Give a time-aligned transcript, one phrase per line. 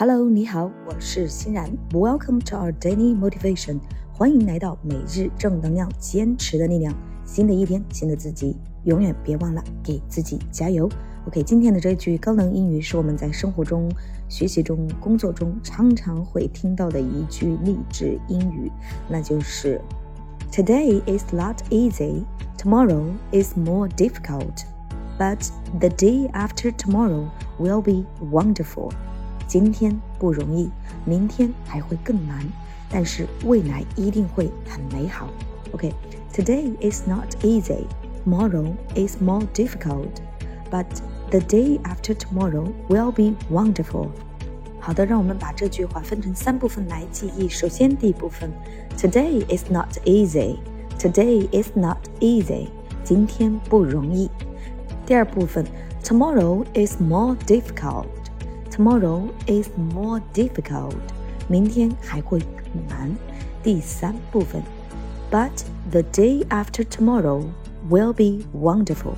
[0.00, 1.68] Hello，你好，我是欣然。
[1.90, 3.80] Welcome to our daily motivation，
[4.12, 6.94] 欢迎来到每日正能量，坚持的力量。
[7.24, 10.88] 新的一天，新的自己，永远别忘了给自己加油。
[11.26, 13.90] OK，今天的这句高能英语是我们在生活中、
[14.28, 18.70] 学习中、工作中常常会听到的一句励志英语，
[19.08, 19.80] 那就是
[20.52, 22.22] Today is not easy,
[22.56, 24.62] tomorrow is more difficult,
[25.18, 27.26] but the day after tomorrow
[27.58, 28.92] will be wonderful.
[29.46, 30.70] 今天不容易，
[31.04, 32.44] 明天还会更难，
[32.90, 35.28] 但是未来一定会很美好。
[35.72, 37.84] OK，Today is not easy,
[38.24, 40.20] tomorrow is more difficult,
[40.70, 40.86] but
[41.30, 44.08] the day after tomorrow will be wonderful.
[44.80, 47.48] 好的，让我们把这句话分成三部分来记忆。
[47.48, 48.50] 首先，第一部分，
[48.96, 50.56] Today is not easy.
[50.98, 52.68] Today is not easy.
[53.04, 54.30] 今天不容易。
[55.06, 55.64] 第二部分，
[56.02, 58.06] Tomorrow is more difficult.
[58.72, 60.94] Tomorrow is more difficult.
[61.48, 63.14] 明天还会更难。
[63.62, 64.62] 第三部分，
[65.30, 65.50] But
[65.90, 67.44] the day after tomorrow
[67.90, 69.14] will be wonderful.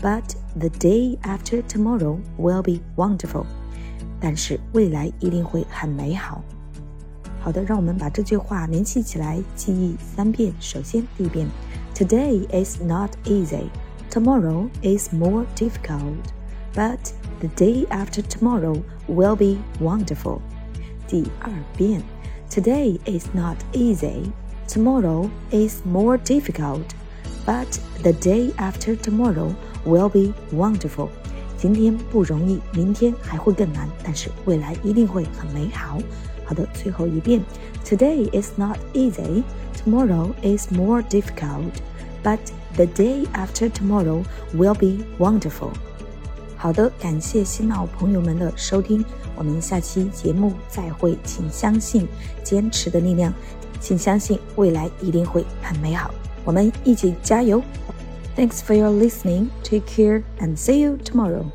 [0.00, 3.44] But the day after tomorrow will be wonderful.
[4.20, 6.42] 但是未来一定会很美好。
[7.40, 10.52] 好的，让我们把这句话联系起来，记忆三遍。
[10.60, 11.48] 首先，第一遍，
[11.94, 13.64] Today is not easy.
[14.10, 16.16] Tomorrow is more difficult.
[16.76, 20.40] But the day after tomorrow will be wonderful.
[21.08, 22.02] 第二遍，
[22.50, 24.30] Today is not easy.
[24.66, 26.84] Tomorrow is more difficult.
[27.44, 31.08] But the day after tomorrow will be wonderful.
[31.58, 35.98] 今天不容易，明天还会更难，但是未来一定会很美好。
[36.44, 37.42] 好的，最后一遍，
[37.84, 39.42] Today is not easy.
[39.84, 41.72] Tomorrow is more difficult.
[42.22, 42.38] But
[42.76, 45.72] the day after tomorrow will be wonderful.
[46.57, 49.05] 好的，感谢新老朋友们的收听，
[49.35, 51.15] 我们下期节目再会。
[51.23, 52.07] 请相信
[52.43, 53.31] 坚持的力量，
[53.79, 56.11] 请相信未来一定会很美好。
[56.43, 57.61] 我们一起加油
[58.35, 59.49] ！Thanks for your listening.
[59.63, 61.45] Take care and see you tomorrow.